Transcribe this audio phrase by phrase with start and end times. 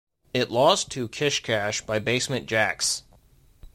[0.33, 3.03] It lost to "Kish Kash" by Basement Jaxx.